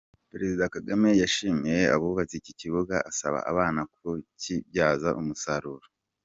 Perezida 0.31 0.63
Kagame 0.75 1.09
yashimiye 1.21 1.79
abubatse 1.95 2.33
iki 2.39 2.53
kibuga 2.59 2.95
asaba 3.09 3.39
abana 3.51 3.81
kukibyaza 3.93 5.09
umusaruro 5.21 5.85